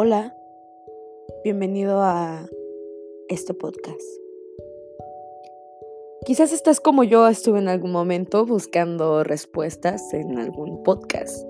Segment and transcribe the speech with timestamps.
[0.00, 0.32] Hola,
[1.42, 2.46] bienvenido a
[3.28, 4.00] este podcast.
[6.24, 11.44] Quizás estás como yo estuve en algún momento buscando respuestas en algún podcast.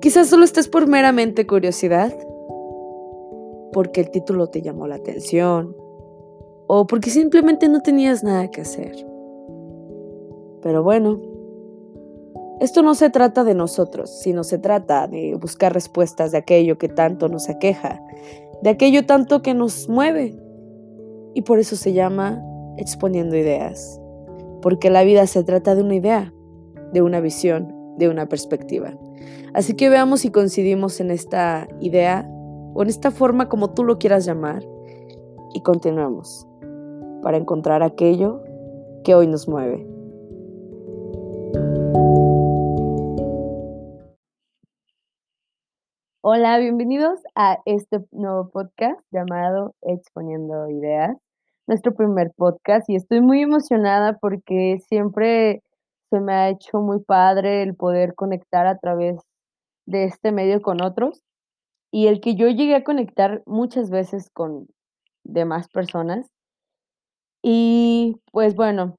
[0.00, 2.12] Quizás solo estés por meramente curiosidad,
[3.72, 5.76] porque el título te llamó la atención,
[6.66, 9.06] o porque simplemente no tenías nada que hacer.
[10.62, 11.20] Pero bueno,
[12.62, 16.88] esto no se trata de nosotros, sino se trata de buscar respuestas de aquello que
[16.88, 18.00] tanto nos aqueja,
[18.62, 20.38] de aquello tanto que nos mueve.
[21.34, 22.40] Y por eso se llama
[22.76, 24.00] exponiendo ideas,
[24.60, 26.32] porque la vida se trata de una idea,
[26.92, 28.96] de una visión, de una perspectiva.
[29.54, 32.30] Así que veamos si coincidimos en esta idea
[32.74, 34.62] o en esta forma como tú lo quieras llamar
[35.52, 36.46] y continuemos
[37.24, 38.40] para encontrar aquello
[39.02, 39.91] que hoy nos mueve.
[46.24, 51.16] Hola, bienvenidos a este nuevo podcast llamado Exponiendo Ideas,
[51.66, 55.64] nuestro primer podcast y estoy muy emocionada porque siempre
[56.10, 59.16] se me ha hecho muy padre el poder conectar a través
[59.84, 61.24] de este medio con otros
[61.90, 64.68] y el que yo llegué a conectar muchas veces con
[65.24, 66.28] demás personas.
[67.42, 68.94] Y pues bueno,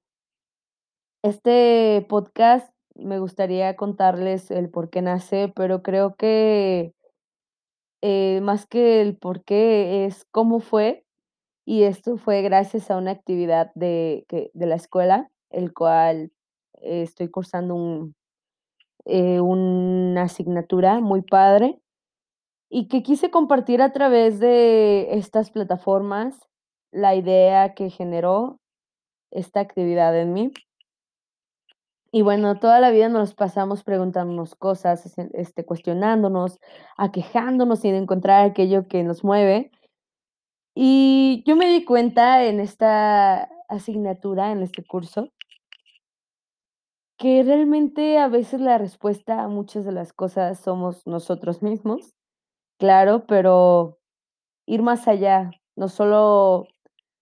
[1.24, 6.92] este podcast me gustaría contarles el por qué nace, pero creo que
[8.06, 11.06] eh, más que el por qué, es cómo fue.
[11.66, 16.34] Y esto fue gracias a una actividad de, que, de la escuela, el cual
[16.82, 18.16] eh, estoy cursando un,
[19.06, 21.80] eh, una asignatura muy padre
[22.70, 26.36] y que quise compartir a través de estas plataformas
[26.92, 28.60] la idea que generó
[29.32, 30.52] esta actividad en mí.
[32.16, 36.60] Y bueno, toda la vida nos pasamos preguntándonos cosas, este, cuestionándonos,
[36.96, 39.72] aquejándonos sin encontrar aquello que nos mueve.
[40.76, 45.30] Y yo me di cuenta en esta asignatura, en este curso,
[47.18, 52.14] que realmente a veces la respuesta a muchas de las cosas somos nosotros mismos,
[52.78, 53.98] claro, pero
[54.68, 56.68] ir más allá, no solo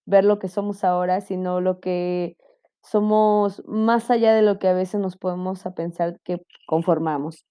[0.06, 2.36] ver lo que somos ahora, sino lo que
[2.84, 7.46] somos más allá de lo que a veces nos podemos a pensar que conformamos.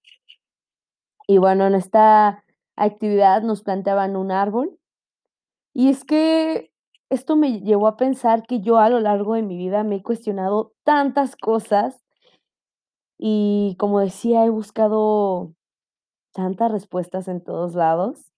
[1.27, 2.43] Y bueno, en esta
[2.75, 4.77] actividad nos planteaban un árbol.
[5.73, 6.71] Y es que
[7.09, 10.03] esto me llevó a pensar que yo a lo largo de mi vida me he
[10.03, 12.01] cuestionado tantas cosas
[13.23, 15.53] y como decía, he buscado
[16.33, 18.31] tantas respuestas en todos lados,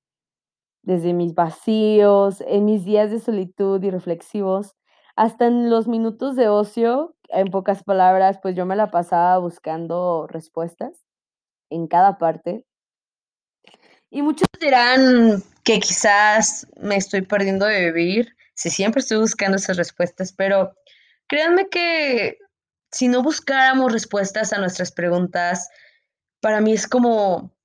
[0.81, 4.75] desde mis vacíos, en mis días de solitud y reflexivos,
[5.15, 10.27] hasta en los minutos de ocio, en pocas palabras, pues yo me la pasaba buscando
[10.27, 11.05] respuestas
[11.69, 12.65] en cada parte.
[14.09, 19.77] Y muchos dirán que quizás me estoy perdiendo de vivir si siempre estoy buscando esas
[19.77, 20.73] respuestas, pero
[21.27, 22.37] créanme que
[22.91, 25.69] si no buscáramos respuestas a nuestras preguntas,
[26.39, 27.55] para mí es como,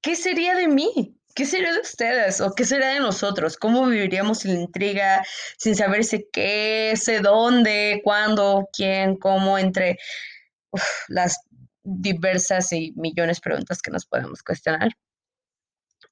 [0.00, 1.19] ¿qué sería de mí?
[1.34, 3.56] ¿Qué sería de ustedes o qué sería de nosotros?
[3.56, 5.22] ¿Cómo viviríamos sin intriga,
[5.58, 9.98] sin saber ese qué, sé dónde, cuándo, quién, cómo, entre
[11.08, 11.38] las
[11.82, 14.90] diversas y millones de preguntas que nos podemos cuestionar?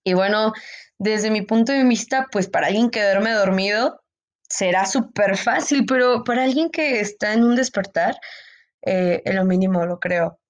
[0.04, 0.52] Y bueno,
[0.98, 4.00] desde mi punto de vista, pues para alguien que duerme dormido
[4.48, 8.16] será súper fácil, pero para alguien que está en un despertar,
[8.82, 10.40] eh, en lo mínimo lo creo.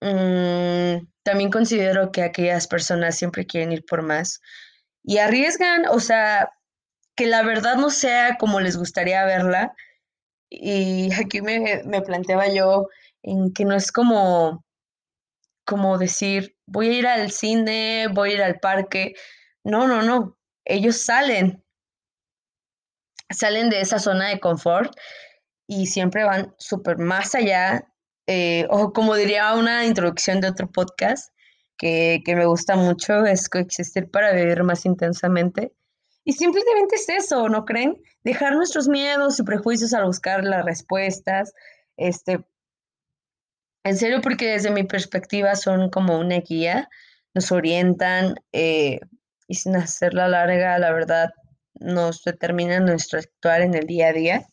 [0.00, 4.40] Mm, también considero que aquellas personas siempre quieren ir por más
[5.02, 6.50] y arriesgan, o sea,
[7.16, 9.74] que la verdad no sea como les gustaría verla.
[10.50, 12.88] Y aquí me, me planteaba yo
[13.22, 14.64] en que no es como,
[15.64, 19.14] como decir, voy a ir al cine, voy a ir al parque.
[19.64, 20.38] No, no, no.
[20.64, 21.62] Ellos salen,
[23.30, 24.94] salen de esa zona de confort
[25.66, 27.86] y siempre van súper más allá
[28.26, 31.34] eh, o como diría una introducción de otro podcast
[31.76, 35.72] que, me gusta mucho, es coexistir para vivir más intensamente.
[36.24, 38.00] Y simplemente es eso, ¿no creen?
[38.22, 41.52] Dejar nuestros miedos y prejuicios al buscar las respuestas.
[41.96, 42.42] Este,
[43.84, 46.88] en serio, porque desde mi perspectiva son como una guía,
[47.34, 49.00] nos orientan eh,
[49.46, 51.30] y sin hacerla larga, la verdad,
[51.74, 54.46] nos determinan nuestro actuar en el día a día.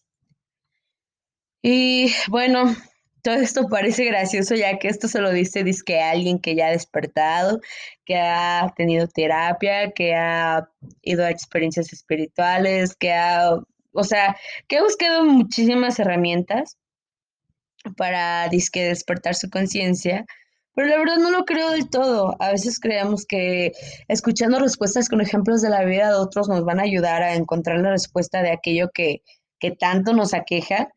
[1.61, 2.75] Y bueno,
[3.23, 5.63] todo esto parece gracioso ya que esto se lo dice
[5.99, 7.59] a alguien que ya ha despertado,
[8.05, 10.69] que ha tenido terapia, que ha
[11.01, 13.51] ido a experiencias espirituales, que ha,
[13.93, 14.37] o sea,
[14.67, 16.77] que ha buscado muchísimas herramientas
[17.97, 20.25] para disque despertar su conciencia,
[20.75, 22.35] Pero la verdad no lo creo del todo.
[22.39, 23.73] A veces creemos que
[24.07, 27.79] escuchando respuestas con ejemplos de la vida de otros nos van a ayudar a encontrar
[27.79, 29.21] la respuesta de aquello que,
[29.59, 30.89] que tanto nos aqueja.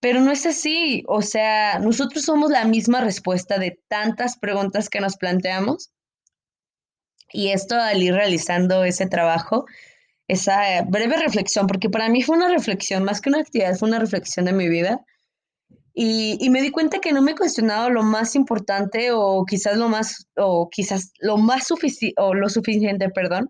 [0.00, 1.04] Pero no es así.
[1.08, 5.90] O sea, nosotros somos la misma respuesta de tantas preguntas que nos planteamos.
[7.32, 9.66] Y esto al ir realizando ese trabajo,
[10.28, 13.98] esa breve reflexión, porque para mí fue una reflexión, más que una actividad, fue una
[13.98, 15.04] reflexión de mi vida
[15.98, 19.88] y, me di cuenta que no me he cuestionado lo más importante o quizás lo
[19.88, 23.48] más, o quizás lo más suficiente, o lo suficiente, perdón,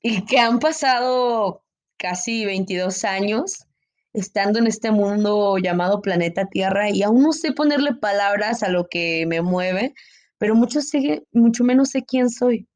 [0.00, 1.64] y que han pasado
[1.96, 3.66] casi 22 años
[4.14, 8.86] estando en este mundo llamado planeta Tierra y aún no sé ponerle palabras a lo
[8.88, 9.92] que me mueve,
[10.38, 12.68] pero mucho, sé, mucho menos sé quién soy.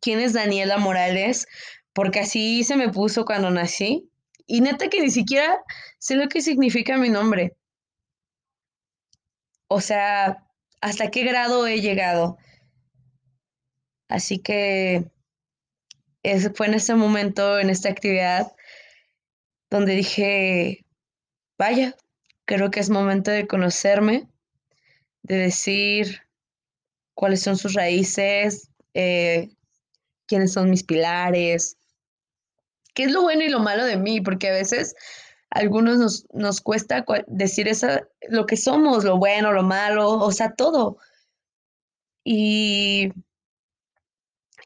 [0.00, 1.48] ¿Quién es Daniela Morales?
[1.94, 4.10] Porque así se me puso cuando nací
[4.46, 5.58] y neta que ni siquiera
[5.98, 7.56] sé lo que significa mi nombre.
[9.68, 10.46] O sea,
[10.80, 12.36] hasta qué grado he llegado.
[14.08, 15.10] Así que
[16.54, 18.55] fue en ese momento, en esta actividad,
[19.76, 20.86] donde dije,
[21.58, 21.94] vaya,
[22.46, 24.26] creo que es momento de conocerme,
[25.22, 26.22] de decir
[27.14, 29.50] cuáles son sus raíces, eh,
[30.26, 31.76] quiénes son mis pilares,
[32.94, 34.94] qué es lo bueno y lo malo de mí, porque a veces
[35.50, 40.32] a algunos nos, nos cuesta decir esa, lo que somos, lo bueno, lo malo, o
[40.32, 40.96] sea, todo.
[42.24, 43.12] Y,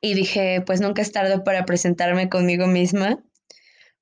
[0.01, 3.23] y dije, pues nunca es tarde para presentarme conmigo misma.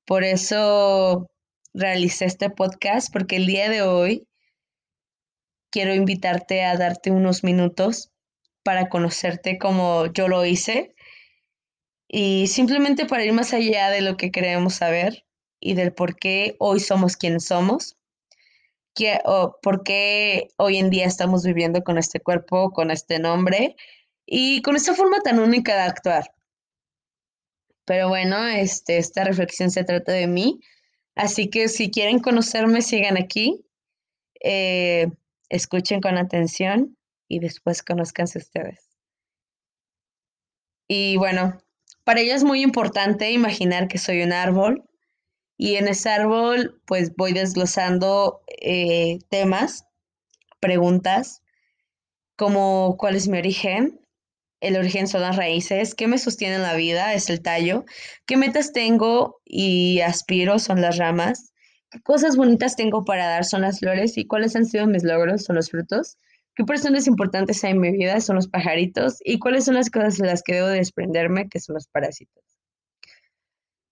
[0.09, 1.27] Por eso
[1.75, 4.27] realicé este podcast, porque el día de hoy
[5.71, 8.11] quiero invitarte a darte unos minutos
[8.65, 10.95] para conocerte como yo lo hice
[12.09, 15.27] y simplemente para ir más allá de lo que queremos saber
[15.61, 17.99] y del por qué hoy somos quienes somos,
[18.95, 23.77] que, o por qué hoy en día estamos viviendo con este cuerpo, con este nombre
[24.25, 26.33] y con esta forma tan única de actuar.
[27.89, 30.61] Pero bueno, este, esta reflexión se trata de mí,
[31.15, 33.65] así que si quieren conocerme, sigan aquí,
[34.45, 35.09] eh,
[35.49, 36.99] escuchen con atención
[37.29, 38.91] y después conozcanse ustedes.
[40.87, 41.57] Y bueno,
[42.05, 44.85] para ella es muy importante imaginar que soy un árbol
[45.57, 49.87] y en ese árbol pues voy desglosando eh, temas,
[50.61, 51.41] preguntas,
[52.37, 53.99] como cuál es mi origen,
[54.61, 57.85] el origen son las raíces, qué me sostiene en la vida es el tallo,
[58.27, 61.53] qué metas tengo y aspiro son las ramas,
[61.91, 65.45] qué cosas bonitas tengo para dar son las flores y cuáles han sido mis logros
[65.45, 66.17] son los frutos.
[66.55, 68.21] ¿Qué personas importantes hay en mi vida?
[68.21, 69.19] Son los pajaritos.
[69.25, 71.49] ¿Y cuáles son las cosas de las que debo desprenderme?
[71.49, 72.43] Que son los parásitos.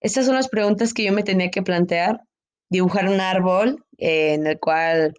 [0.00, 2.22] Estas son las preguntas que yo me tenía que plantear.
[2.68, 5.14] Dibujar un árbol eh, en el cual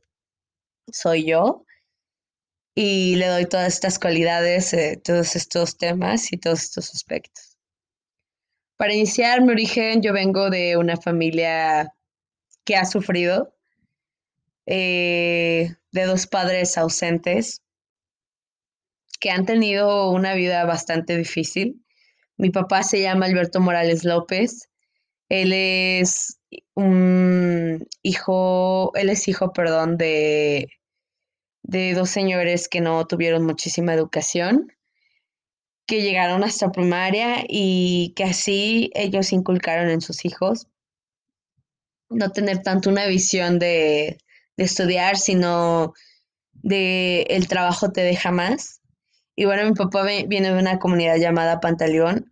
[0.92, 1.64] soy yo
[2.80, 7.58] y le doy todas estas cualidades, eh, todos estos temas y todos estos aspectos.
[8.76, 11.92] Para iniciar mi origen, yo vengo de una familia
[12.66, 13.52] que ha sufrido.
[14.68, 17.64] Eh, de dos padres ausentes
[19.20, 21.84] que han tenido una vida bastante difícil.
[22.36, 24.70] Mi papá se llama Alberto Morales López.
[25.30, 26.38] Él es
[26.76, 30.77] un hijo, él es hijo, perdón, de,
[31.68, 34.74] de dos señores que no tuvieron muchísima educación,
[35.86, 40.68] que llegaron hasta primaria y que así ellos inculcaron en sus hijos
[42.10, 44.18] no tener tanto una visión de,
[44.56, 45.94] de estudiar, sino
[46.54, 48.82] de el trabajo te deja más.
[49.36, 52.32] Y bueno, mi papá viene de una comunidad llamada Pantaleón,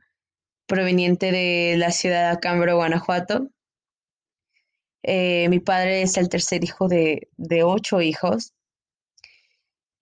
[0.65, 3.49] proveniente de la ciudad de Acambro, Guanajuato.
[5.03, 8.54] Eh, mi padre es el tercer hijo de, de ocho hijos.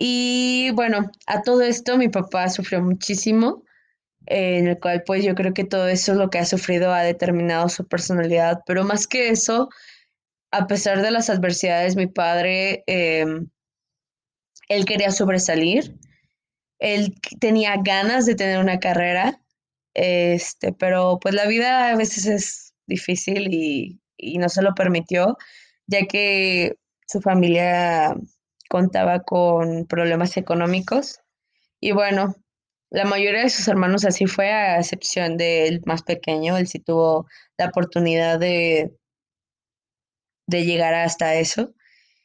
[0.05, 3.63] Y bueno, a todo esto mi papá sufrió muchísimo,
[4.25, 7.69] en el cual pues yo creo que todo eso lo que ha sufrido ha determinado
[7.69, 9.69] su personalidad, pero más que eso,
[10.51, 13.47] a pesar de las adversidades, mi padre, em,
[14.67, 15.95] él quería sobresalir,
[16.79, 19.39] él tenía ganas de tener una carrera,
[19.93, 25.37] este, pero pues la vida a veces es difícil y, y no se lo permitió,
[25.87, 26.75] ya que
[27.07, 28.17] su familia
[28.73, 31.19] contaba con problemas económicos.
[31.79, 32.35] Y bueno,
[32.89, 37.27] la mayoría de sus hermanos así fue, a excepción del más pequeño, él sí tuvo
[37.59, 38.91] la oportunidad de
[40.47, 41.73] de llegar hasta eso.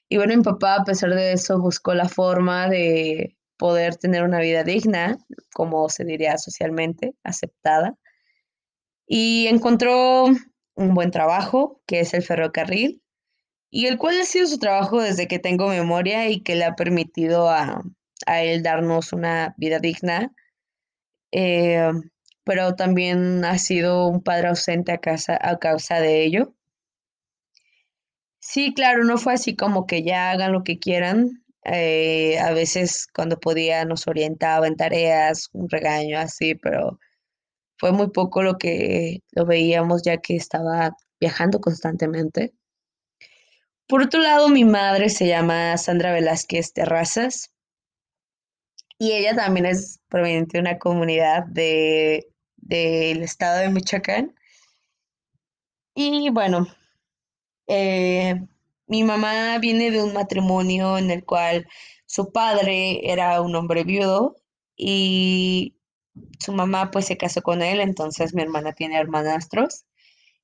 [0.09, 4.40] Y bueno, mi papá, a pesar de eso, buscó la forma de poder tener una
[4.40, 5.19] vida digna,
[5.52, 7.97] como se diría socialmente, aceptada.
[9.07, 10.26] Y encontró
[10.75, 13.02] un buen trabajo, que es el ferrocarril,
[13.70, 16.75] y el cual ha sido su trabajo desde que tengo memoria y que le ha
[16.75, 17.82] permitido a,
[18.26, 20.32] a él darnos una vida digna,
[21.32, 21.90] eh,
[22.44, 26.54] pero también ha sido un padre ausente a, casa, a causa de ello.
[28.40, 31.44] Sí, claro, no fue así como que ya hagan lo que quieran.
[31.64, 36.98] Eh, a veces cuando podía nos orientaba en tareas, un regaño así, pero
[37.76, 42.54] fue muy poco lo que lo veíamos ya que estaba viajando constantemente.
[43.88, 47.54] Por otro lado, mi madre se llama Sandra Velázquez Terrazas
[48.99, 54.35] y ella también es proveniente de una comunidad de, del estado de Michoacán.
[55.95, 56.66] Y bueno,
[57.66, 58.35] eh,
[58.87, 61.66] mi mamá viene de un matrimonio en el cual
[62.04, 64.37] su padre era un hombre viudo
[64.76, 65.76] y
[66.40, 69.87] su mamá pues se casó con él, entonces mi hermana tiene hermanastros.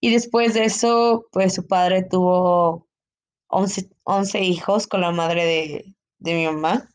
[0.01, 2.89] Y después de eso, pues su padre tuvo
[3.49, 6.89] 11, hijos con la madre de, mi mamá.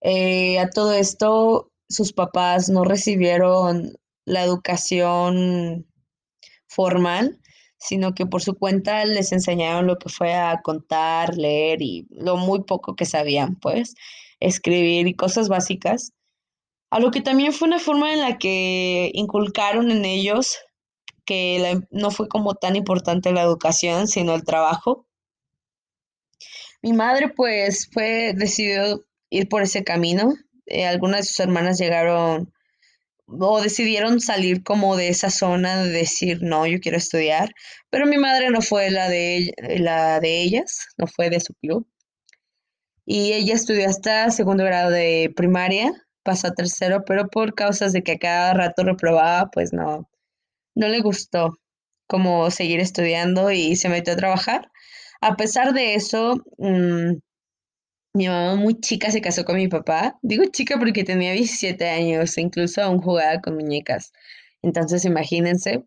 [0.00, 5.86] Eh, a todo esto, sus papás no recibieron la educación
[6.66, 7.40] formal,
[7.78, 12.36] sino que por su cuenta les enseñaron lo que fue a contar, leer y lo
[12.36, 13.94] muy poco que sabían, pues,
[14.40, 16.12] escribir y cosas básicas.
[16.90, 20.58] A lo que también fue una forma en la que inculcaron en ellos
[21.24, 25.06] que no fue como tan importante la educación, sino el trabajo.
[26.82, 30.34] Mi madre pues fue, decidió ir por ese camino.
[30.66, 32.52] Eh, algunas de sus hermanas llegaron
[33.26, 37.54] o decidieron salir como de esa zona de decir, no, yo quiero estudiar,
[37.90, 41.86] pero mi madre no fue la de, la de ellas, no fue de su club.
[43.06, 48.02] Y ella estudió hasta segundo grado de primaria, pasó a tercero, pero por causas de
[48.02, 50.08] que a cada rato reprobaba, pues no,
[50.74, 51.58] no le gustó
[52.06, 54.70] como seguir estudiando y se metió a trabajar.
[55.20, 57.14] A pesar de eso, mm,
[58.14, 60.18] mi mamá muy chica se casó con mi papá.
[60.22, 64.12] Digo chica porque tenía 17 años, incluso aún jugaba con muñecas.
[64.62, 65.84] Entonces, imagínense.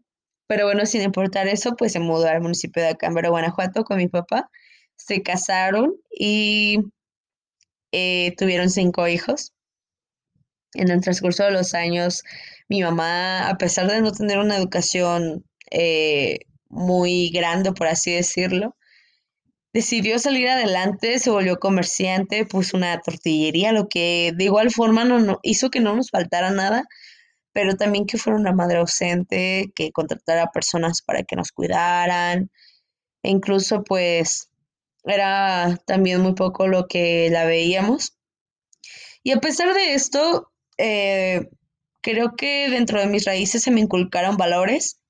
[0.48, 4.08] Pero bueno, sin importar eso, pues se mudó al municipio de Acámbaro, Guanajuato, con mi
[4.08, 4.50] papá.
[4.98, 6.80] Se casaron y
[7.92, 9.54] eh, tuvieron cinco hijos.
[10.74, 12.24] En el transcurso de los años,
[12.70, 18.76] mi mamá, a pesar de no tener una educación eh, muy grande, por así decirlo,
[19.74, 25.40] decidió salir adelante, se volvió comerciante, puso una tortillería, lo que de igual forma no,
[25.44, 26.84] hizo que no nos faltara nada,
[27.54, 32.52] pero también que fuera una madre ausente, que contratara personas para que nos cuidaran,
[33.24, 34.50] e incluso pues
[35.04, 38.18] era también muy poco lo que la veíamos.
[39.24, 41.50] Y a pesar de esto, eh,
[42.08, 45.02] creo que dentro de mis raíces se me inculcaron valores.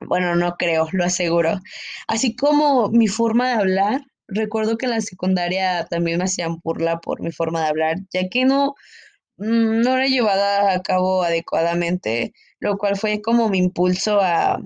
[0.00, 1.60] Bueno, no creo, lo aseguro.
[2.08, 6.98] Así como mi forma de hablar, recuerdo que en la secundaria también me hacían burla
[7.00, 8.74] por mi forma de hablar, ya que no,
[9.36, 14.60] mm, no era llevada a cabo adecuadamente, lo cual fue como mi impulso a,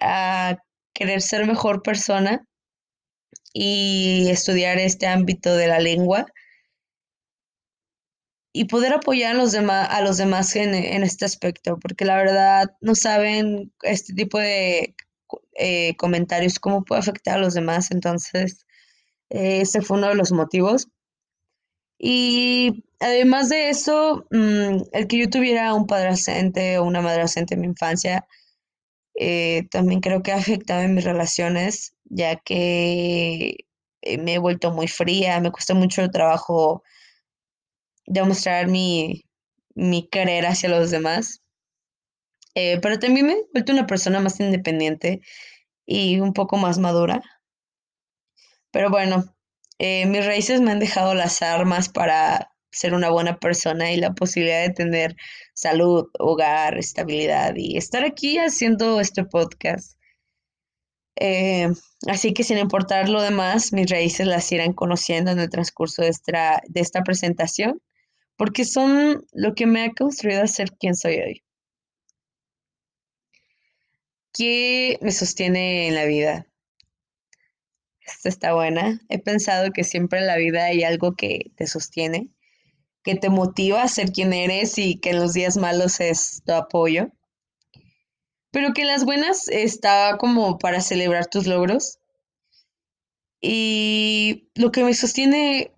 [0.00, 0.56] a
[0.94, 2.44] querer ser mejor persona
[3.54, 6.26] y estudiar este ámbito de la lengua
[8.52, 12.76] y poder apoyar a los demás, a los demás en, este aspecto, porque la verdad
[12.80, 14.94] no saben este tipo de
[15.54, 18.66] eh, comentarios cómo puede afectar a los demás, entonces
[19.30, 20.88] eh, ese fue uno de los motivos.
[21.98, 27.22] Y además de eso, mm, el que yo tuviera un padre ausente o una madre
[27.22, 28.26] ausente en mi infancia,
[29.14, 33.66] eh, también creo que ha afectado en mis relaciones, ya que
[34.18, 36.82] me he vuelto muy fría, me cuesta mucho el trabajo
[38.06, 39.24] demostrar mi,
[39.74, 41.42] mi querer hacia los demás.
[42.54, 45.20] Eh, pero también me he vuelto una persona más independiente
[45.86, 47.22] y un poco más madura.
[48.70, 49.24] Pero bueno,
[49.78, 54.14] eh, mis raíces me han dejado las armas para ser una buena persona y la
[54.14, 55.16] posibilidad de tener
[55.54, 59.98] salud, hogar, estabilidad y estar aquí haciendo este podcast.
[61.16, 61.68] Eh,
[62.08, 66.08] así que sin importar lo demás, mis raíces las irán conociendo en el transcurso de
[66.08, 67.80] esta, de esta presentación
[68.42, 71.44] porque son lo que me ha construido a ser quien soy hoy.
[74.32, 76.48] ¿Qué me sostiene en la vida?
[78.04, 79.00] Esta está buena.
[79.08, 82.30] He pensado que siempre en la vida hay algo que te sostiene,
[83.04, 86.52] que te motiva a ser quien eres y que en los días malos es tu
[86.52, 87.12] apoyo.
[88.50, 92.00] Pero que en las buenas está como para celebrar tus logros.
[93.40, 95.70] Y lo que me sostiene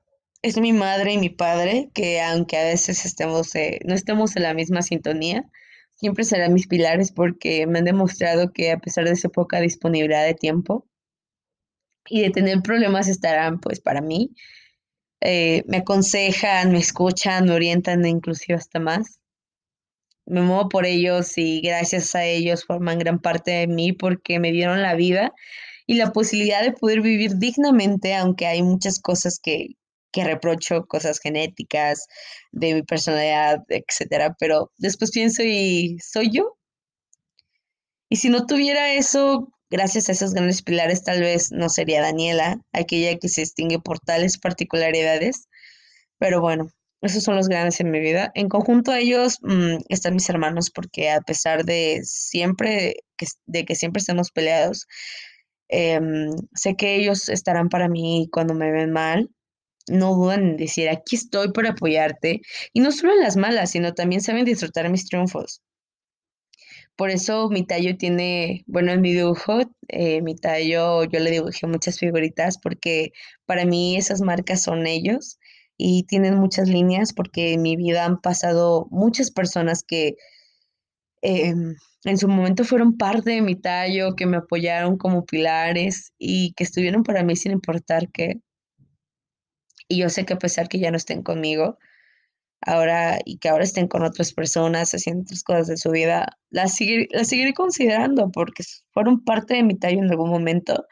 [0.44, 4.42] es mi madre y mi padre, que aunque a veces estemos, eh, no estemos en
[4.42, 5.50] la misma sintonía,
[5.94, 10.24] siempre serán mis pilares porque me han demostrado que a pesar de su poca disponibilidad
[10.26, 10.86] de tiempo
[12.08, 14.34] y de tener problemas estarán pues para mí.
[15.20, 19.20] eh, me aconsejan, me escuchan, me orientan, inclusive hasta más.
[20.26, 24.52] Me muevo por ellos y gracias a ellos forman gran parte de mí porque me
[24.52, 25.32] dieron la vida
[25.86, 29.76] y la posibilidad de poder vivir dignamente, aunque hay muchas cosas que,
[30.14, 32.06] que reprocho, cosas genéticas,
[32.52, 36.56] de mi personalidad, etcétera, pero después pienso y soy yo.
[38.08, 42.60] Y si no tuviera eso, gracias a esos grandes pilares, tal vez no sería Daniela,
[42.72, 45.48] aquella que se distingue por tales particularidades.
[46.18, 46.68] Pero bueno,
[47.02, 48.30] esos son los grandes en mi vida.
[48.36, 53.64] En conjunto a ellos mm, están mis hermanos, porque a pesar de siempre, que, de
[53.64, 54.86] que siempre estemos peleados,
[55.68, 59.28] em, sé que ellos estarán para mí cuando me ven mal.
[59.88, 62.40] No dudan en decir, aquí estoy para apoyarte.
[62.72, 65.62] Y no solo en las malas, sino también saben disfrutar mis triunfos.
[66.96, 71.66] Por eso mi tallo tiene, bueno, en mi dibujo, eh, mi tallo yo le dibujé
[71.66, 73.12] muchas figuritas porque
[73.46, 75.38] para mí esas marcas son ellos
[75.76, 80.16] y tienen muchas líneas porque en mi vida han pasado muchas personas que
[81.22, 81.74] em,
[82.04, 86.64] en su momento fueron parte de mi tallo, que me apoyaron como pilares y que
[86.64, 88.40] estuvieron para mí sin importar qué.
[89.88, 91.78] Y yo sé que a pesar que ya no estén conmigo,
[92.60, 96.76] ahora y que ahora estén con otras personas haciendo otras cosas de su vida, las,
[96.76, 100.86] seguiré considerando porque fueron parte de mi tallo en algún momento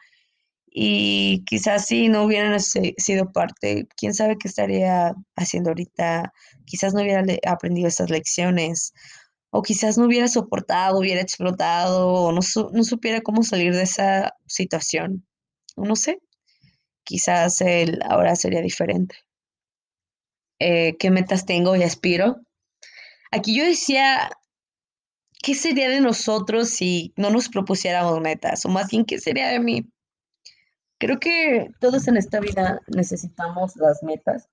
[0.75, 6.33] y quizás si no hubieran sido parte, quién sabe qué estaría haciendo ahorita,
[6.65, 8.93] quizás no hubiera aprendido estas lecciones
[9.51, 12.39] o quizás no hubiera soportado, hubiera explotado o no,
[12.73, 15.27] no supiera cómo salir de esa situación.
[15.77, 16.19] No sé,
[17.03, 19.15] quizás él ahora sería diferente.
[20.59, 22.37] Eh, qué metas tengo y aspiro.
[23.31, 24.29] Aquí yo decía,
[25.41, 28.65] ¿qué sería de nosotros si no nos propusiéramos metas?
[28.65, 29.89] O más bien, ¿qué sería de mí?
[30.99, 34.47] Creo que todos en esta vida necesitamos las metas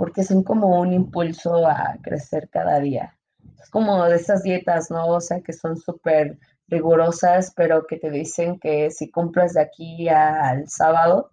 [0.00, 3.18] porque son como un impulso a crecer cada día.
[3.62, 5.06] Es como de esas dietas, ¿no?
[5.08, 6.38] O sea, que son súper
[6.70, 11.32] rigurosas, pero que te dicen que si cumples de aquí al sábado,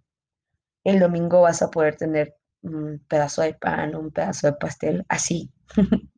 [0.84, 5.52] el domingo vas a poder tener un pedazo de pan, un pedazo de pastel, así.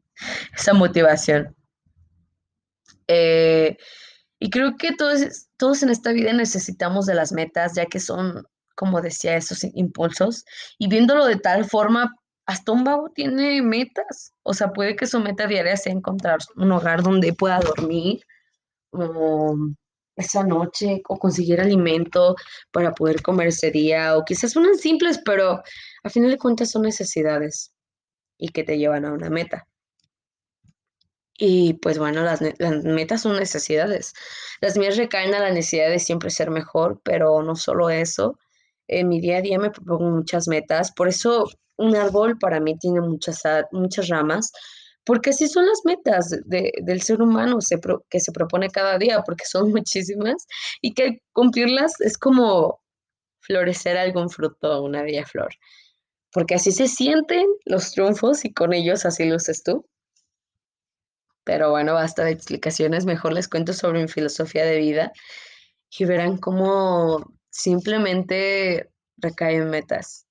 [0.55, 1.55] Esa motivación.
[3.07, 3.77] Eh,
[4.39, 8.45] y creo que todos, todos en esta vida necesitamos de las metas, ya que son,
[8.75, 10.45] como decía, esos impulsos.
[10.77, 14.33] Y viéndolo de tal forma, hasta un vago tiene metas.
[14.43, 18.21] O sea, puede que su meta diaria sea encontrar un hogar donde pueda dormir,
[18.91, 19.55] o
[20.15, 22.35] esa noche o conseguir alimento
[22.71, 25.61] para poder comer ese día o quizás son simples, pero
[26.03, 27.71] a final de cuentas son necesidades
[28.37, 29.65] y que te llevan a una meta.
[31.37, 34.13] Y pues bueno, las, las, metas son necesidades.
[34.59, 38.37] Las mías recaen a la necesidad de siempre ser mejor, pero no solo eso.
[38.87, 41.45] En mi día a día me propongo muchas metas, por eso
[41.77, 44.51] un árbol para mí tiene muchas, muchas ramas,
[45.09, 47.57] porque así son las metas del ser humano
[48.11, 50.45] que se propone cada día, porque son muchísimas
[50.81, 52.79] y que cumplirlas es como
[53.39, 55.49] florecer algún fruto, una bella flor,
[56.31, 59.83] porque así se sienten los triunfos y con ellos así luces tú.
[61.43, 65.11] Pero bueno, basta de explicaciones, mejor les cuento sobre mi filosofía de vida
[65.89, 70.27] y verán cómo simplemente recaen metas.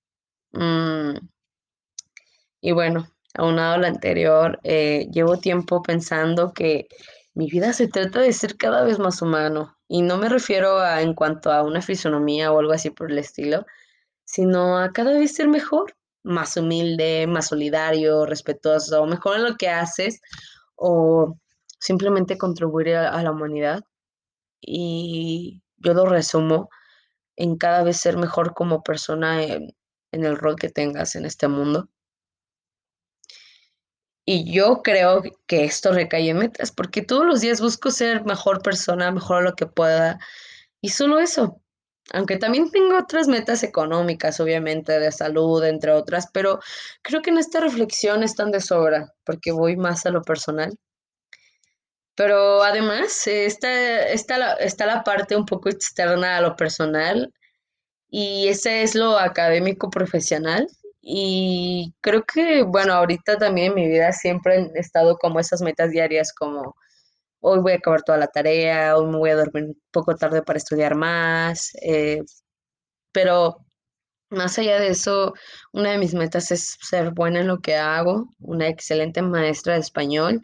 [0.52, 1.16] Mm.
[2.60, 6.88] Y bueno, aunado a lo anterior, eh, llevo tiempo pensando que
[7.34, 9.76] mi vida se trata de ser cada vez más humano.
[9.88, 13.18] Y no me refiero a en cuanto a una fisonomía o algo así por el
[13.18, 13.64] estilo,
[14.24, 19.68] sino a cada vez ser mejor, más humilde, más solidario, respetuoso, mejor en lo que
[19.68, 20.20] haces
[20.76, 21.38] o
[21.80, 23.84] simplemente contribuir a, la humanidad.
[24.60, 26.70] Y yo lo resumo
[27.36, 29.74] en cada vez ser mejor como persona en
[30.12, 31.88] el rol que tengas en este mundo.
[34.30, 38.60] Y yo creo que esto recae en metas, porque todos los días busco ser mejor
[38.62, 40.18] persona, mejor lo que pueda.
[40.82, 41.62] Y solo eso.
[42.12, 46.60] Aunque también tengo otras metas económicas, obviamente, de salud, entre otras, pero
[47.00, 50.76] creo que en esta reflexión están de sobra, porque voy más a lo personal.
[52.14, 57.32] Pero además, está, está, la, está la parte un poco externa a lo personal,
[58.10, 60.68] y ese es lo académico profesional,
[61.10, 65.90] y creo que, bueno, ahorita también en mi vida siempre han estado como esas metas
[65.90, 66.76] diarias como
[67.40, 70.42] hoy voy a acabar toda la tarea, hoy me voy a dormir un poco tarde
[70.42, 72.22] para estudiar más, eh,
[73.12, 73.64] pero
[74.30, 75.34] más allá de eso,
[75.72, 79.80] una de mis metas es ser buena en lo que hago, una excelente maestra de
[79.80, 80.42] español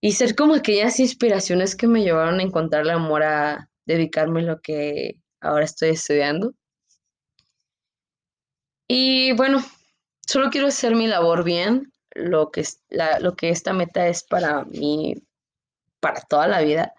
[0.00, 4.44] y ser como aquellas inspiraciones que me llevaron a encontrar el amor a dedicarme a
[4.44, 6.54] lo que ahora estoy estudiando.
[8.94, 9.64] Y bueno,
[10.20, 14.66] solo quiero hacer mi labor bien, lo que, la, lo que esta meta es para
[14.66, 15.14] mí,
[15.98, 16.92] para toda la vida,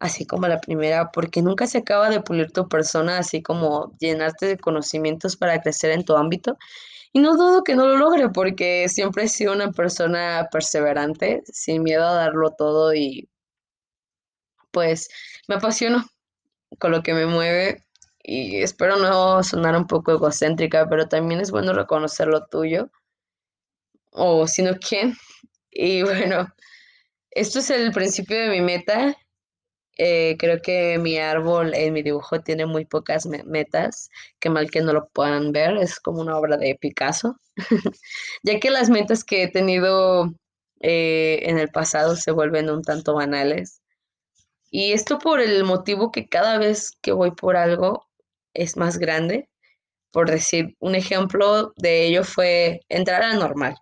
[0.00, 4.46] así como la primera, porque nunca se acaba de pulir tu persona, así como llenarte
[4.46, 6.58] de conocimientos para crecer en tu ámbito.
[7.12, 11.84] Y no dudo que no lo logre, porque siempre he sido una persona perseverante, sin
[11.84, 13.28] miedo a darlo todo y
[14.72, 15.08] pues
[15.46, 16.04] me apasiono
[16.80, 17.84] con lo que me mueve
[18.22, 22.90] y espero no sonar un poco egocéntrica, pero también es bueno reconocer lo tuyo
[24.12, 25.14] o sino quién.
[25.70, 26.48] Y bueno,
[27.30, 29.16] esto es el principio de mi meta.
[29.98, 34.80] Eh, creo que mi árbol en mi dibujo tiene muy pocas metas, que mal que
[34.80, 37.36] no lo puedan ver, es como una obra de Picasso,
[38.42, 40.32] ya que las metas que he tenido
[40.80, 43.82] eh, en el pasado se vuelven un tanto banales.
[44.70, 48.09] Y esto por el motivo que cada vez que voy por algo
[48.54, 49.48] es más grande.
[50.12, 53.76] Por decir, un ejemplo de ello fue entrar a normal.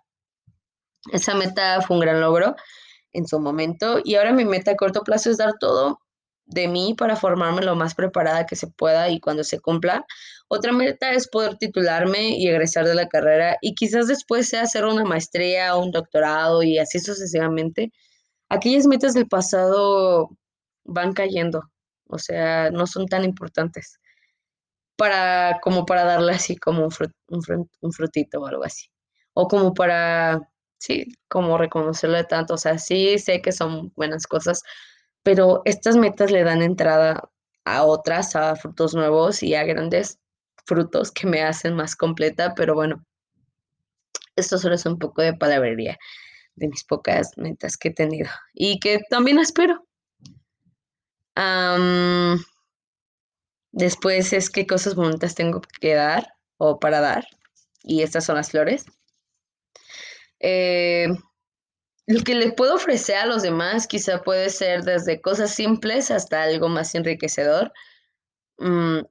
[1.11, 2.55] Esa meta fue un gran logro
[3.13, 5.99] en su momento y ahora mi meta a corto plazo es dar todo
[6.45, 10.05] de mí para formarme lo más preparada que se pueda y cuando se cumpla.
[10.47, 14.85] Otra meta es poder titularme y egresar de la carrera y quizás después sea hacer
[14.85, 17.91] una maestría o un doctorado y así sucesivamente.
[18.49, 20.29] Aquellas metas del pasado
[20.83, 21.61] van cayendo,
[22.07, 23.99] o sea, no son tan importantes
[24.99, 26.87] para como para darle así como
[27.29, 28.87] un, un, frutito o algo así.
[29.33, 30.41] O como para,
[30.77, 32.55] sí, como reconocerle tanto.
[32.55, 34.61] O sea, sí sé que son buenas cosas,
[35.23, 37.29] pero estas metas le dan entrada
[37.65, 40.19] a otras, a frutos nuevos y a grandes
[40.65, 43.05] frutos que me hacen más completa, pero bueno,
[44.35, 45.97] esto solo es un poco de palabrería
[46.55, 49.85] de mis pocas metas que he tenido y que también espero.
[53.71, 57.27] Después es qué cosas bonitas tengo que dar o para dar.
[57.83, 58.85] Y estas son las flores.
[60.39, 61.07] Eh,
[62.07, 66.43] lo que le puedo ofrecer a los demás quizá puede ser desde cosas simples hasta
[66.43, 67.71] algo más enriquecedor.
[68.57, 69.01] Mm,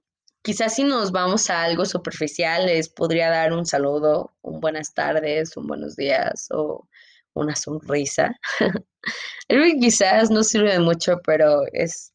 [0.42, 5.57] quizás si nos vamos a algo superficial, les podría dar un saludo, un buenas tardes,
[5.57, 6.88] un buenos días o
[7.35, 8.35] una sonrisa.
[9.81, 12.12] quizás no sirve de mucho, pero es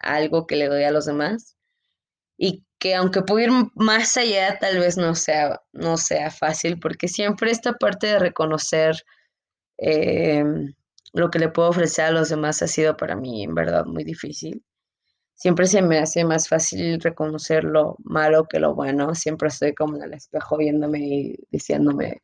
[0.00, 1.54] algo que le doy a los demás
[2.36, 7.08] y que aunque puedo ir más allá, tal vez no sea, no sea fácil, porque
[7.08, 9.04] siempre esta parte de reconocer
[9.78, 10.74] em,
[11.12, 14.04] lo que le puedo ofrecer a los demás ha sido para mí en verdad muy
[14.04, 14.62] difícil.
[15.34, 19.14] Siempre se me hace más fácil reconocer lo malo que lo bueno.
[19.14, 22.22] Siempre estoy como en el espejo viéndome y diciéndome,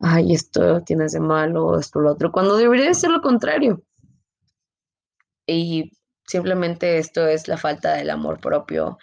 [0.00, 3.82] ay, esto tienes de malo, esto lo otro, cuando debería ser lo contrario.
[5.46, 5.92] Y
[6.26, 8.98] simplemente esto es la falta del amor propio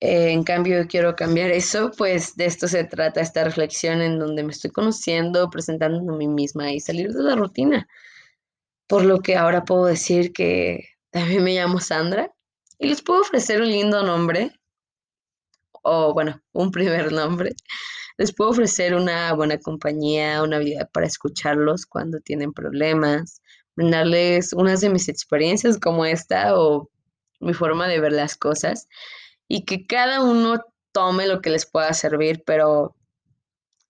[0.00, 4.44] eh, en cambio, quiero cambiar eso, pues de esto se trata esta reflexión en donde
[4.44, 7.88] me estoy conociendo, presentando a mí misma y salir de la rutina.
[8.86, 12.32] Por lo que ahora puedo decir que también me llamo Sandra
[12.78, 14.52] y les puedo ofrecer un lindo nombre,
[15.82, 17.54] o bueno, un primer nombre.
[18.18, 23.42] Les puedo ofrecer una buena compañía, una vida para escucharlos cuando tienen problemas,
[23.76, 26.90] brindarles unas de mis experiencias como esta o
[27.40, 28.88] mi forma de ver las cosas
[29.48, 32.94] y que cada uno tome lo que les pueda servir, pero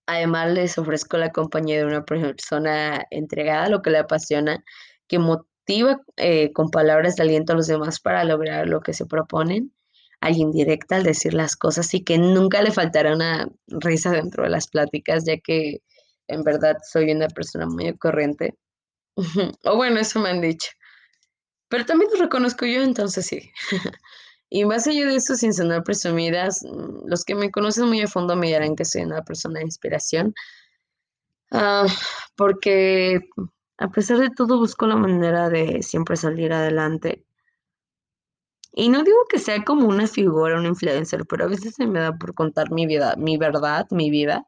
[0.07, 4.65] además les ofrezco la compañía de una persona entregada a lo que le apasiona,
[5.09, 9.07] que motiva eh, con palabras de aliento a los demás para lograr lo que se
[9.07, 9.73] proponen,
[10.21, 14.51] alguien directa al decir las cosas y que nunca le faltará una risa dentro de
[14.51, 15.83] las pláticas, ya que
[16.29, 18.57] en verdad soy una persona muy corriente.
[19.65, 20.71] o bueno, eso me han dicho.
[21.69, 23.51] Pero también lo reconozco yo, entonces sí.
[24.51, 28.09] Y más allá de eso, sin sonar presumidas, mm, los que me conocen muy a
[28.09, 30.35] fondo me dirán que soy una persona de inspiración.
[31.51, 31.87] Ah,
[32.37, 33.21] porque
[33.79, 37.25] a pesar de todo busco la manera de siempre salir adelante.
[38.73, 42.01] Y no digo que sea como una figura, un influencer, pero a veces se me
[42.01, 44.47] da por contar mi vida, mi verdad, mi vida,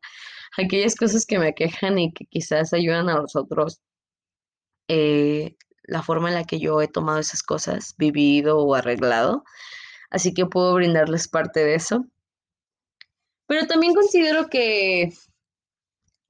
[0.59, 3.81] aquellas cosas que me quejan y que quizás ayudan a los otros.
[4.89, 9.45] Eh, la forma en la que yo he tomado esas cosas, vivido o arreglado
[10.11, 12.05] así que puedo brindarles parte de eso.
[13.47, 15.13] Pero también considero que,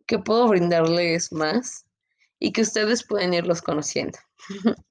[0.06, 1.84] que puedo brindarles más
[2.38, 4.18] y que ustedes pueden irlos conociendo.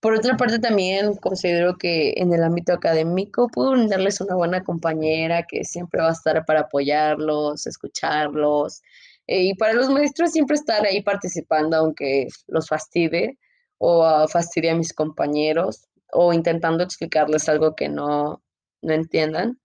[0.00, 5.44] Por otra parte, también considero que en el ámbito académico puedo brindarles una buena compañera
[5.46, 8.80] que siempre va a estar para apoyarlos, escucharlos.
[9.26, 13.38] Eh, y para los maestros siempre estar ahí participando, aunque los fastidie
[13.76, 18.42] o fastidie a mis compañeros o intentando explicarles algo que no,
[18.82, 19.60] no entiendan.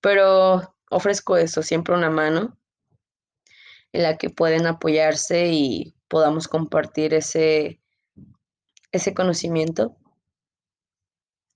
[0.00, 2.58] Pero ofrezco eso, siempre una mano
[3.92, 7.80] en la que pueden apoyarse y podamos compartir ese,
[8.92, 9.96] ese conocimiento.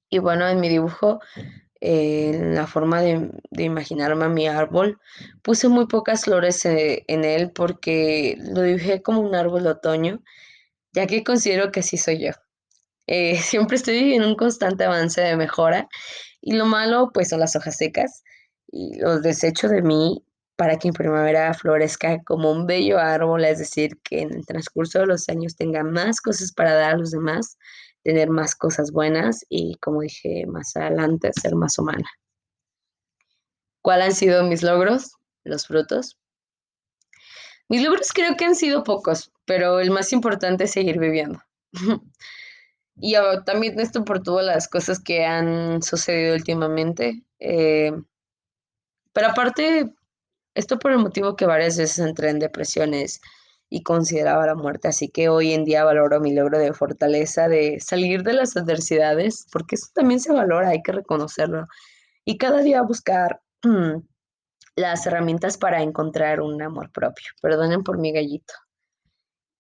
[0.09, 1.21] Y bueno, en mi dibujo,
[1.81, 4.99] en la forma de, imaginarme a mi árbol,
[5.43, 10.23] puse muy pocas flores eh, en él porque lo dibujé como un árbol de otoño,
[10.93, 12.33] ya que considero que así soy yo.
[13.11, 15.89] Eh, siempre estoy en un constante avance de mejora
[16.41, 18.23] y lo malo pues son las hojas secas
[18.69, 20.25] y los desecho de mí
[20.57, 25.01] para que en primavera florezca como un bello árbol, es decir, que en el transcurso
[25.01, 27.57] de los años tenga más cosas para dar a los demás,
[28.05, 32.05] tener más cosas buenas y, como dije más adelante, ser más humana.
[33.81, 35.13] ¿Cuáles han sido mis logros?
[35.45, 36.19] Los frutos.
[37.71, 41.43] Mis logros creo que han sido pocos, pero el más importante es seguir viviendo.
[43.01, 47.23] y también esto por todas las cosas que han sucedido últimamente.
[47.39, 47.93] Eh,
[49.13, 49.95] pero aparte,
[50.55, 53.21] esto por el motivo que varias veces entré en depresiones
[53.69, 57.79] y consideraba la muerte, así que hoy en día valoro mi logro de fortaleza, de
[57.81, 61.69] salir de las adversidades, porque eso también se valora, hay que reconocerlo.
[62.25, 63.41] Y cada día buscar
[64.75, 67.27] las herramientas para encontrar un amor propio.
[67.41, 68.55] Perdonen por mi gallito.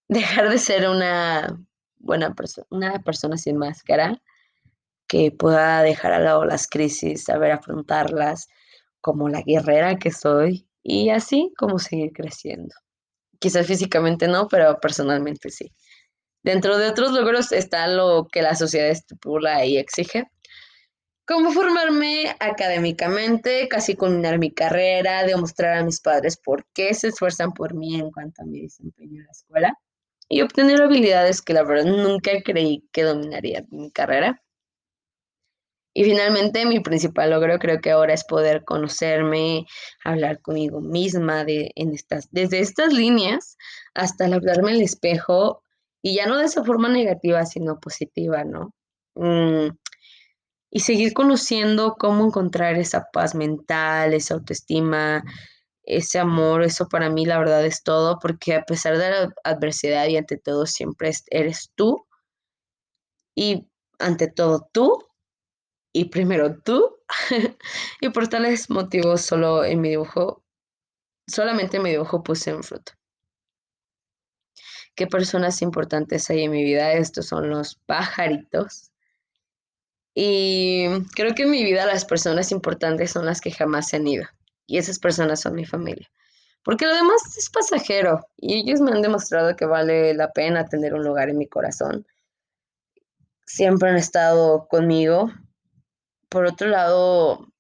[0.09, 1.57] Dejar de ser una
[2.00, 4.20] buena persona, una persona sin máscara
[5.06, 8.48] que pueda dejar a lado las crisis, saber afrontarlas
[9.00, 12.74] como la guerrera que soy y así como seguir creciendo.
[13.38, 15.72] Quizás físicamente no, pero personalmente sí.
[16.42, 20.30] Dentro de otros logros está lo que la sociedad estipula y exige,
[21.26, 27.52] como formarme académicamente, casi culminar mi carrera, demostrar a mis padres por qué se esfuerzan
[27.52, 29.78] por mí en cuanto a mi desempeño en la escuela
[30.31, 34.40] y obtener habilidades que la verdad nunca creí que dominaría mi carrera.
[35.93, 39.66] Y finalmente, mi principal logro creo que ahora es poder conocerme,
[40.05, 43.57] hablar conmigo misma de, en estas, desde estas líneas
[43.93, 45.64] hasta hablarme el espejo
[46.01, 48.73] y ya no de esa forma negativa, sino positiva, ¿no?
[49.16, 49.71] Mm,
[50.71, 55.25] y seguir conociendo cómo encontrar esa paz mental, esa autoestima,
[55.96, 60.07] ese amor, eso para mí la verdad es todo, porque a pesar de la adversidad
[60.09, 62.07] y ante todo siempre eres tú
[63.35, 65.07] y ante todo tú
[65.92, 66.96] y primero tú.
[68.00, 70.44] y por tales motivos solo en mi dibujo,
[71.26, 72.92] solamente en mi dibujo puse un fruto.
[74.94, 76.92] ¿Qué personas importantes hay en mi vida?
[76.92, 78.90] Estos son los pajaritos.
[80.14, 84.07] Y creo que en mi vida las personas importantes son las que jamás se han
[84.07, 84.26] ido.
[84.70, 86.09] Y esas personas son mi familia.
[86.62, 88.20] Porque lo demás es pasajero.
[88.37, 92.06] Y ellos me han demostrado que vale la pena tener un lugar en mi corazón.
[93.44, 95.30] Siempre han estado conmigo
[96.30, 97.52] por otro lado,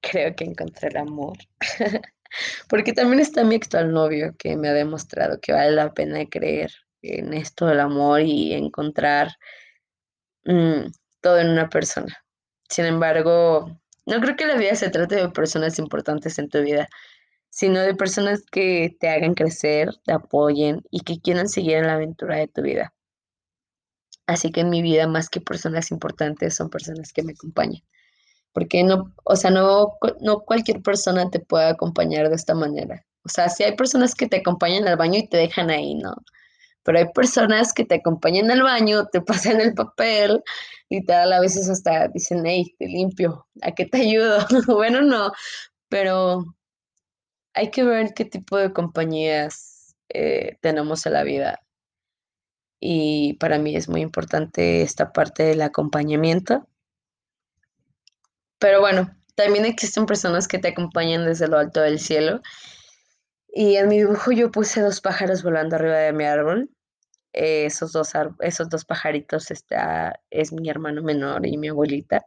[0.00, 1.38] creo que encontré el amor.
[2.68, 6.72] Porque también está mi actual novio que me ha demostrado que vale la pena creer
[7.02, 9.36] en esto del amor y encontrar
[10.44, 12.24] mm, todo en una persona.
[12.68, 16.88] Sin embargo, no creo que la vida se trate de personas importantes en tu vida,
[17.50, 21.94] sino de personas que te hagan crecer, te apoyen y que quieran seguir en la
[21.94, 22.94] aventura de tu vida.
[24.26, 27.82] Así que en mi vida, más que personas importantes, son personas que me acompañan
[28.52, 33.04] porque no, o sea, no, no cualquier persona te puede acompañar de esta manera.
[33.24, 36.14] O sea, si hay personas que te acompañan al baño y te dejan ahí, ¿no?
[36.84, 40.42] Pero hay personas que te acompañan al baño, te pasan el papel,
[40.90, 44.38] literal, a veces hasta dicen, hey, te limpio, ¿a qué te ayudo?
[44.66, 45.32] bueno, no,
[45.88, 46.44] pero
[47.54, 51.60] hay que ver qué tipo de compañías eh, tenemos en la vida.
[52.80, 56.66] Y para mí es muy importante esta parte del acompañamiento
[58.62, 62.40] pero bueno, también existen personas que te acompañan desde lo alto del cielo.
[63.54, 66.70] Y en mi dibujo yo puse dos pájaros volando arriba de mi árbol.
[67.34, 72.24] Eh, esos, dos esos dos pajaritos está, es mi hermano menor y mi abuelita,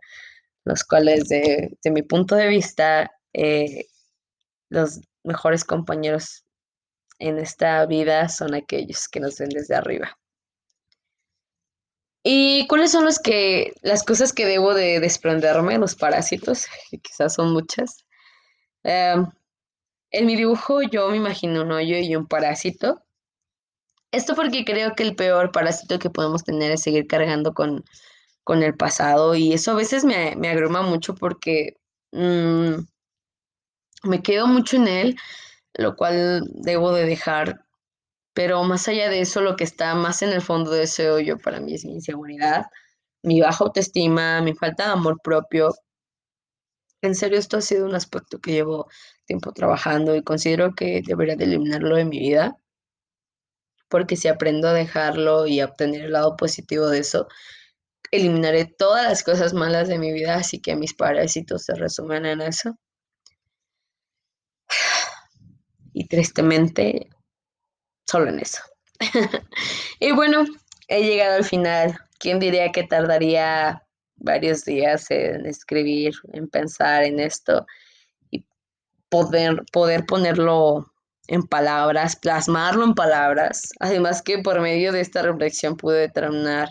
[0.64, 3.86] los cuales de, mi punto de vista, eh,
[4.70, 6.46] los mejores compañeros
[7.20, 10.18] en esta vida son aquellos que nos ven desde arriba.
[12.24, 16.66] ¿Y cuáles son los que, las cosas que debo de desprenderme, los parásitos?
[17.04, 18.06] Quizás son muchas.
[18.84, 19.28] Em,
[20.15, 23.04] en mi dibujo yo me imagino un hoyo y un parásito.
[24.12, 27.84] Esto porque creo que el peor parásito que podemos tener es seguir cargando con,
[28.43, 31.78] con el pasado y eso a veces me, me agruma mucho porque
[32.12, 32.75] mm,
[34.04, 35.15] me quedo mucho en él,
[35.73, 37.65] lo cual debo de dejar
[38.36, 41.38] pero más allá de eso, lo que está más en el fondo de ese hoyo
[41.38, 42.65] para mí es mi inseguridad,
[43.23, 45.73] mi baja autoestima, mi falta de amor propio.
[47.01, 48.89] En serio, esto ha sido un aspecto que llevo
[49.26, 52.58] tiempo trabajando y considero que debería de eliminarlo de mi vida,
[53.90, 57.28] porque si aprendo a dejarlo y a obtener el lado positivo de eso,
[58.12, 62.42] eliminaré todas las cosas malas de mi vida, así que mis parásitos se resumen en
[62.42, 62.78] eso.
[65.94, 67.10] Y tristemente,
[68.06, 68.62] solo en eso.
[70.00, 70.46] y bueno,
[70.88, 71.98] he llegado al final.
[72.20, 73.84] ¿Quién diría que tardaría
[74.18, 77.66] varios días en escribir, en pensar en esto
[79.10, 80.91] poder, poder ponerlo
[81.28, 83.70] en palabras, plasmarlo en palabras.
[83.80, 86.70] Además que por medio de esta reflexión pude determinar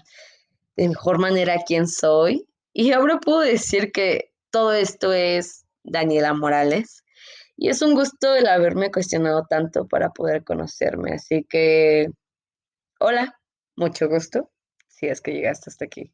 [0.77, 2.47] de mejor manera quién soy.
[2.73, 7.05] Y ahora puedo decir que todo esto es Daniela Morales.
[7.57, 11.13] Y es un gusto el haberme cuestionado tanto para poder conocerme.
[11.15, 12.09] Así que,
[12.99, 13.39] hola,
[13.77, 14.51] mucho gusto,
[14.89, 16.13] si es que llegaste hasta aquí.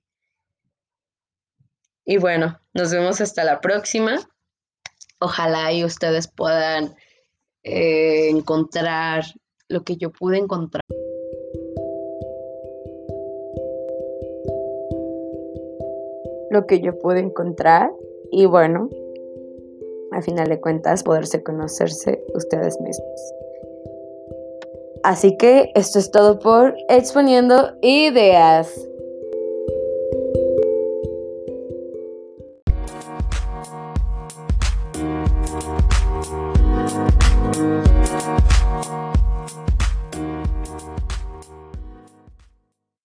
[2.04, 4.18] Y bueno, nos vemos hasta la próxima.
[5.20, 6.94] Ojalá y ustedes puedan
[7.62, 9.24] eh, encontrar
[9.68, 10.82] lo que yo pude encontrar.
[16.50, 17.90] Lo que yo pude encontrar
[18.32, 18.88] y bueno,
[20.12, 23.34] a final de cuentas poderse conocerse ustedes mismos.
[25.02, 28.89] Así que esto es todo por exponiendo ideas.